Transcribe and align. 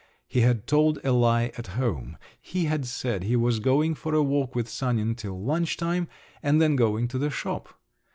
He 0.27 0.41
had 0.41 0.65
told 0.65 0.97
a 1.03 1.11
lie 1.11 1.51
at 1.59 1.67
home; 1.77 2.17
he 2.41 2.65
had 2.65 2.87
said 2.87 3.21
he 3.21 3.35
was 3.35 3.59
going 3.59 3.93
for 3.93 4.15
a 4.15 4.23
walk 4.23 4.55
with 4.55 4.67
Sanin 4.67 5.13
till 5.13 5.39
lunch 5.39 5.77
time, 5.77 6.07
and 6.41 6.59
then 6.59 6.75
going 6.75 7.07
to 7.09 7.19
the 7.19 7.29
shop. 7.29 7.69